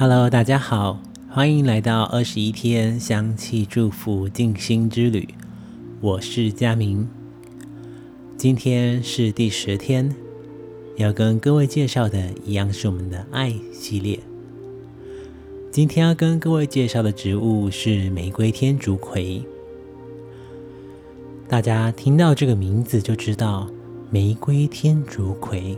[0.00, 5.28] Hello，大家好，欢迎来到二十一天香气祝福静心之旅。
[6.00, 7.06] 我是佳明，
[8.34, 10.16] 今天是第十天，
[10.96, 14.18] 要跟各位介绍的一样是我们的爱系列。
[15.70, 19.44] 今天要跟各位介绍的植物是玫瑰天竺葵。
[21.46, 23.68] 大家听到这个名字就知道
[24.08, 25.76] 玫瑰天竺葵，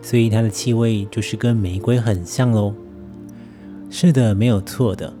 [0.00, 2.74] 所以它的气味就是跟玫瑰很像喽。
[3.96, 5.14] 是的，没有错的。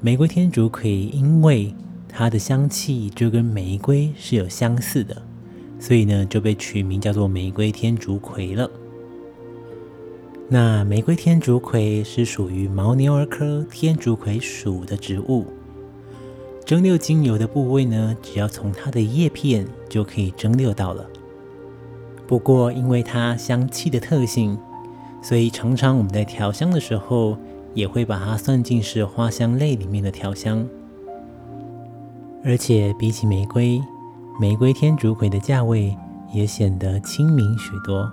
[0.00, 1.74] 玫瑰天竺葵因为
[2.08, 5.20] 它的香气就跟玫瑰是有相似的，
[5.80, 8.70] 所以呢就被取名叫做玫瑰天竺葵了。
[10.48, 15.46] 那玫瑰天竺葵是属于牦牛儿科天竺葵属的植物。
[16.64, 21.04] 蒸馏精油的部位呢，只要从它的叶片就可以蒸馏到了。
[22.28, 24.56] 不过因为它香气的特性，
[25.20, 27.36] 所以常常我们在调香的时候。
[27.74, 30.66] 也会把它算进是花香类里面的调香，
[32.44, 33.82] 而且比起玫瑰，
[34.40, 35.96] 玫瑰天竺葵的价位
[36.32, 38.10] 也显得亲民许多。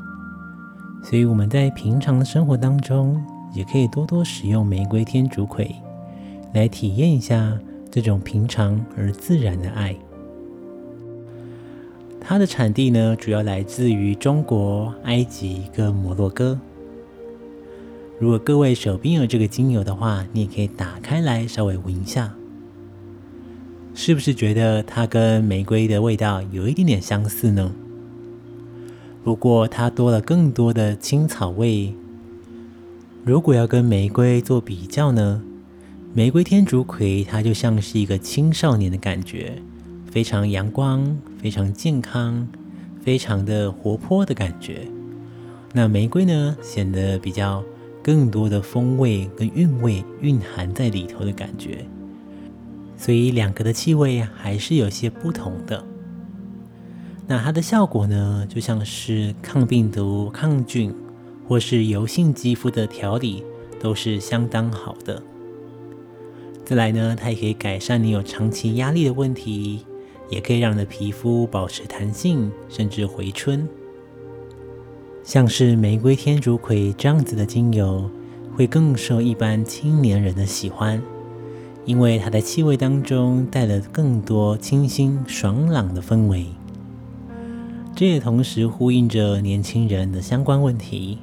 [1.03, 5.75] 所以我们在平常的生活当中，也可以多多使用玫瑰天竺葵，
[6.53, 7.57] 来体验一下
[7.89, 9.95] 这种平常而自然的爱。
[12.19, 16.59] 它的产地呢，主要来自于中国、埃及跟摩洛哥。
[18.21, 22.31] 如果各位手边有这个精油的话，你也可以打开来稍微闻一下，
[23.95, 27.71] 是不是觉得它跟玫瑰的味道有一点点相似呢？
[29.23, 31.95] 不过它多了更多的青草味。
[33.25, 35.41] 如果要跟玫瑰做比较呢，
[36.13, 39.59] 玫瑰天竺葵它就像是一个青少年的感觉，
[40.11, 42.47] 非常阳光、非常健康、
[43.01, 44.87] 非常的活泼的感觉。
[45.73, 47.63] 那玫瑰呢，显得比较。
[48.03, 51.85] 更多的风味跟韵味蕴含在里头的感觉，
[52.97, 55.83] 所以两个的气味还是有些不同的。
[57.27, 60.93] 那它的效果呢，就像是抗病毒、抗菌
[61.47, 63.43] 或是油性肌肤的调理，
[63.79, 65.21] 都是相当好的。
[66.65, 69.85] 再来呢，它也可以改善你有长期压力的问题，
[70.29, 73.67] 也可以让你的皮肤保持弹性，甚至回春。
[75.23, 78.09] 像是玫瑰天竺葵这样子的精油，
[78.55, 81.01] 会更受一般青年人的喜欢，
[81.85, 86.47] 因为它的气味当中带了更多清新爽朗的氛围。
[87.95, 91.19] 这也同时呼应着年轻人的相关问题，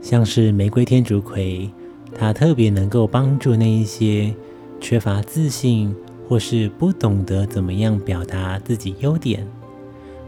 [0.00, 1.68] 像是玫瑰天竺葵，
[2.14, 4.32] 它特别能够帮助那一些
[4.80, 5.94] 缺乏自信
[6.28, 9.46] 或是不懂得怎么样表达自己优点。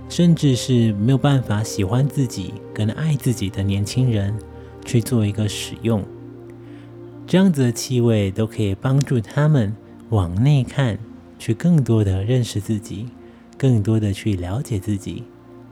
[0.08, 4.34] 甚至是没有办法喜欢自己跟爱自己的年轻人
[4.84, 6.04] 去做一个使用，
[7.26, 9.74] 这样子的气味都可以帮助他们
[10.10, 10.98] 往内看，
[11.38, 13.06] 去更多的认识自己，
[13.58, 15.24] 更多的去了解自己，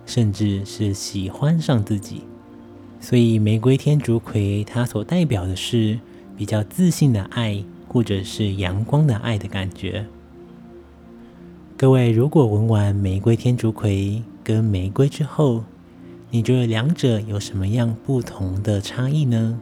[0.05, 2.23] 甚至是喜欢上自己。
[3.01, 5.99] 所以玫瑰天竺葵它所代表的是
[6.37, 10.05] 比较自信的爱，或者是阳光的爱的感觉。
[11.85, 15.65] 各位，如果闻完玫瑰天竺葵跟玫瑰之后，
[16.31, 19.61] 你觉得两者有什么样不同的差异呢？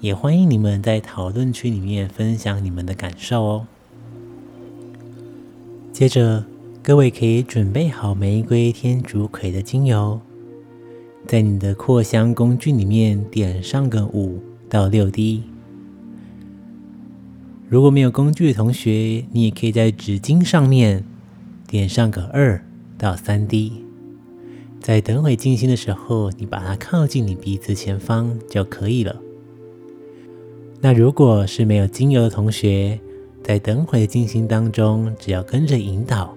[0.00, 3.66] 也欢迎你们在讨论区里面分享你们的感受哦。
[5.92, 6.44] 接着，
[6.82, 10.20] 各位可以准备好玫瑰天竺葵的精油，
[11.24, 15.44] 在你的扩香工具里面点上个五到六滴。
[17.68, 21.04] 如果没有工具的同学，你也可以在纸巾上面。
[21.68, 22.64] 点上个二
[22.96, 23.84] 到三滴，
[24.80, 29.14] 在等会静心的时候，你把它靠近你鼻子前方就可以了。
[30.80, 32.98] 那如果是没有精油的同学，
[33.44, 36.34] 在等会的静心当中，只要跟着引导，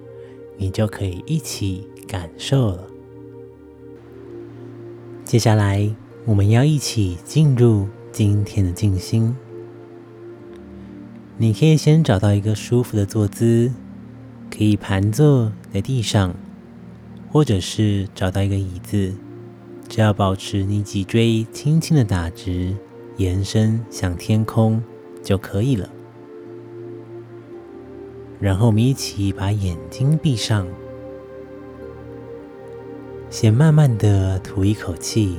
[0.58, 2.86] 你就可以一起感受了。
[5.24, 5.88] 接下来，
[6.26, 9.34] 我们要一起进入今天的静心。
[11.38, 13.72] 你可以先找到一个舒服的坐姿。
[14.54, 16.34] 可以盘坐在地上，
[17.30, 19.14] 或者是找到一个椅子，
[19.88, 22.76] 只要保持你脊椎轻轻的打直，
[23.16, 24.82] 延伸向天空
[25.22, 25.88] 就可以了。
[28.38, 30.66] 然后我们一起把眼睛闭上，
[33.30, 35.38] 先慢慢的吐一口气，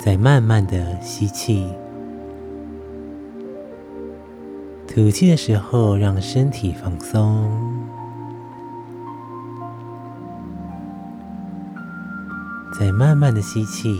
[0.00, 1.64] 再慢慢的吸气。
[4.92, 7.48] 吐气的时候，让身体放松，
[12.76, 13.96] 再慢慢的吸气，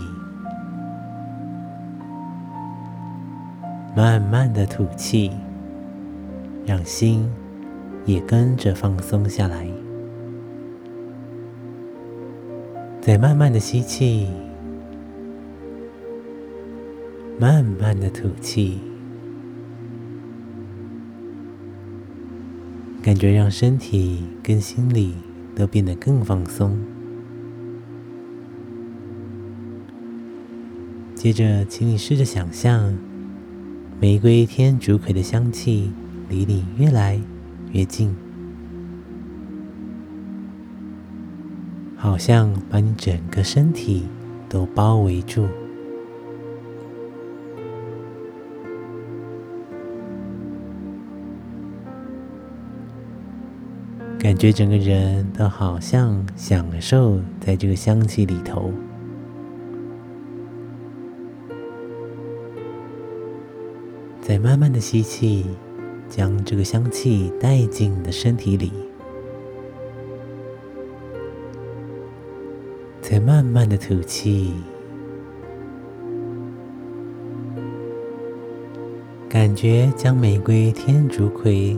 [3.94, 5.30] 慢慢的吐气，
[6.66, 7.30] 让心
[8.04, 9.68] 也跟着放松下来。
[13.00, 14.28] 再慢慢的吸气，
[17.38, 18.80] 慢慢的吐气，
[23.02, 25.14] 感觉让身体跟心里
[25.56, 26.78] 都变得更放松。
[31.14, 32.96] 接着，请你试着想象，
[34.00, 35.90] 玫瑰天竺葵的香气
[36.28, 37.20] 离你越来
[37.72, 38.14] 越近，
[41.96, 44.04] 好像把你整个身体
[44.48, 45.46] 都包围住，
[54.22, 58.70] 感觉整个人都好像享受在这个香气里头。
[64.20, 65.46] 再慢慢的吸气，
[66.06, 68.70] 将这个香气带进你的身体里。
[73.00, 74.52] 再慢慢的吐气，
[79.30, 81.74] 感觉将玫瑰天竺葵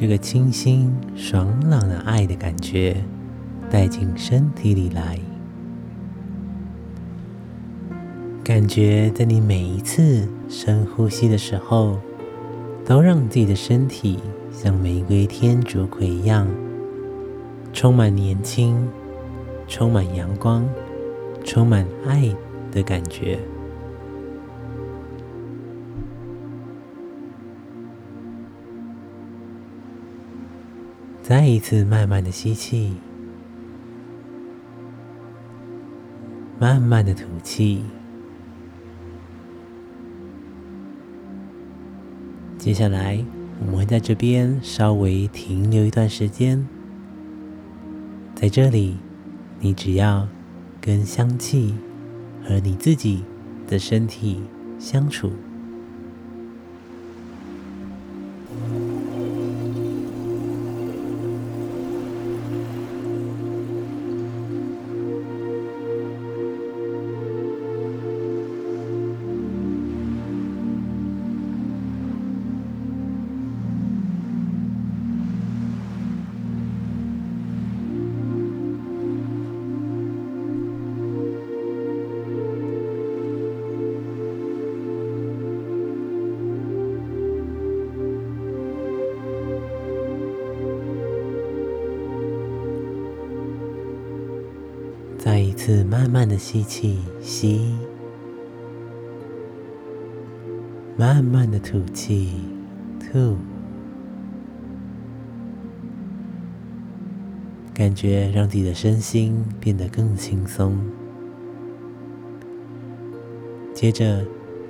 [0.00, 3.02] 这个清新爽朗的爱的感觉
[3.68, 5.18] 带进身体里来。
[8.44, 11.98] 感觉在你每一次深呼吸的时候，
[12.84, 14.20] 都让自己的身体
[14.52, 16.46] 像玫瑰天竺葵一样，
[17.72, 18.88] 充满年轻、
[19.66, 20.64] 充满阳光、
[21.42, 22.32] 充满爱
[22.70, 23.36] 的感觉。
[31.28, 32.94] 再一次慢慢的吸气，
[36.58, 37.84] 慢慢的吐气。
[42.56, 43.22] 接下来，
[43.60, 46.66] 我们会在这边稍微停留一段时间。
[48.34, 48.96] 在这里，
[49.60, 50.26] 你只要
[50.80, 51.74] 跟香气
[52.42, 53.22] 和你自己
[53.66, 54.42] 的身体
[54.78, 55.30] 相处。
[95.68, 97.74] 次慢慢的吸气，吸，
[100.96, 102.32] 慢慢的吐气，
[102.98, 103.36] 吐，
[107.74, 110.74] 感觉让自己的身心变得更轻松。
[113.74, 114.24] 接着，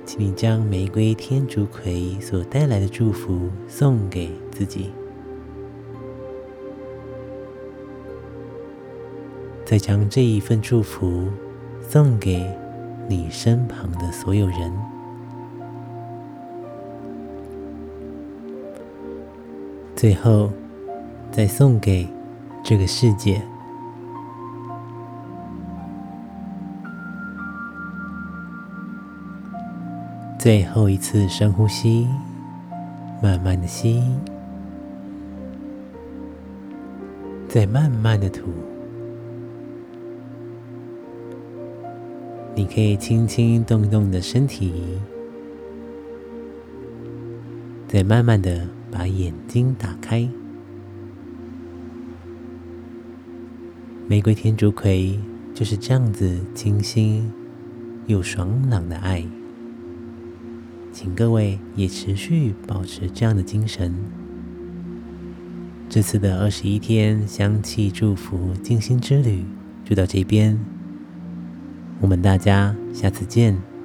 [0.05, 4.89] 请你将玫瑰天竺葵所带来的祝福送给自己。
[9.69, 11.27] 再将这一份祝福
[11.79, 12.43] 送给
[13.07, 14.73] 你身旁的所有人，
[19.95, 20.51] 最后
[21.31, 22.07] 再送给
[22.63, 23.39] 这个世界。
[30.39, 32.07] 最后一次深呼吸，
[33.21, 34.03] 慢慢的吸，
[37.47, 38.45] 再慢慢的吐。
[42.59, 44.73] 你可以轻轻动一动你的身体，
[47.87, 50.27] 再慢慢的把眼睛打开。
[54.09, 55.17] 玫瑰天竺葵
[55.53, 57.31] 就是这样子清新
[58.07, 59.25] 又爽朗的爱，
[60.91, 63.95] 请各位也持续保持这样的精神。
[65.87, 69.45] 这次的二十一天香气祝福静心之旅
[69.85, 70.59] 就到这边。
[72.01, 73.78] 我们大家下次见。